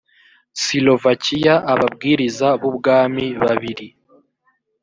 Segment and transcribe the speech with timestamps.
[0.61, 3.87] silovakiya ababwiriza b ubwami babiri